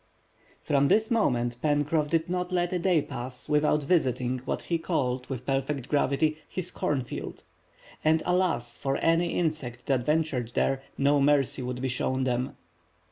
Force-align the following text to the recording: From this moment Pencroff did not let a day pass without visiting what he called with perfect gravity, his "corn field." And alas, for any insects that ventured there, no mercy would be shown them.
From 0.63 0.87
this 0.87 1.11
moment 1.11 1.57
Pencroff 1.61 2.09
did 2.09 2.27
not 2.27 2.51
let 2.51 2.73
a 2.73 2.79
day 2.79 3.03
pass 3.03 3.47
without 3.47 3.83
visiting 3.83 4.39
what 4.45 4.63
he 4.63 4.79
called 4.79 5.29
with 5.29 5.45
perfect 5.45 5.89
gravity, 5.89 6.39
his 6.49 6.71
"corn 6.71 7.01
field." 7.01 7.43
And 8.03 8.23
alas, 8.25 8.79
for 8.79 8.97
any 8.97 9.33
insects 9.37 9.83
that 9.83 10.03
ventured 10.03 10.53
there, 10.55 10.81
no 10.97 11.21
mercy 11.21 11.61
would 11.61 11.83
be 11.83 11.87
shown 11.87 12.23
them. 12.23 12.55